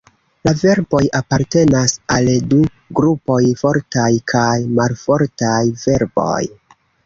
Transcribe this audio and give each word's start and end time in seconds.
La 0.47 0.51
verboj 0.61 1.01
apartenas 1.19 1.93
al 2.15 2.31
du 2.55 2.63
grupoj, 3.01 3.37
fortaj 3.61 4.09
kaj 4.35 4.49
malfortaj 4.81 5.63
verboj. 5.87 6.45